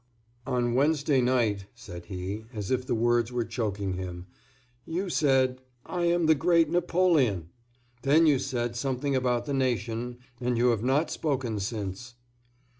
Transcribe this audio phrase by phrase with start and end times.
[0.47, 4.25] "On Wednesday night," said he, as if the words were choking him,
[4.83, 7.49] "you said, 'I am the Great Napoleon!'
[8.01, 12.15] Then you said something about the nation, and you have not spoken since."